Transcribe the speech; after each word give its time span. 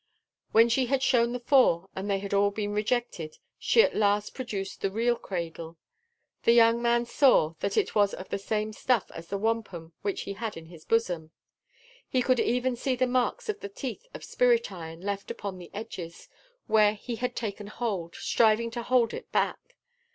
When 0.51 0.67
she 0.67 0.87
had 0.87 1.03
shown 1.03 1.31
the 1.31 1.39
four, 1.39 1.87
and 1.95 2.09
they 2.09 2.17
had 2.17 2.33
all 2.33 2.49
been 2.49 2.73
rejected, 2.73 3.37
she 3.59 3.83
at 3.83 3.95
last 3.95 4.33
produced 4.33 4.81
the 4.81 4.89
real 4.89 5.15
cradle. 5.15 5.77
The 6.41 6.53
young 6.53 6.81
man 6.81 7.05
saw 7.05 7.53
that 7.59 7.77
it 7.77 7.93
was 7.93 8.15
of 8.15 8.29
the 8.29 8.39
same 8.39 8.73
stuff 8.73 9.11
as 9.11 9.27
the 9.27 9.37
wampum 9.37 9.93
which 10.01 10.21
he 10.21 10.33
had 10.33 10.57
in 10.57 10.65
his 10.65 10.85
bosom. 10.85 11.29
He 12.09 12.23
could 12.23 12.39
even 12.39 12.75
see 12.75 12.95
the 12.95 13.05
marks 13.05 13.47
of 13.47 13.59
the 13.59 13.69
teeth 13.69 14.07
of 14.15 14.23
Spirit 14.23 14.71
Iron 14.71 15.01
left 15.01 15.29
upon 15.29 15.59
the 15.59 15.69
edges, 15.71 16.27
where 16.65 16.95
he 16.95 17.17
had 17.17 17.35
taken 17.35 17.67
hold, 17.67 18.15
striving 18.15 18.71
to 18.71 18.81
hold 18.81 19.13
it 19.13 19.31
back. 19.31 19.75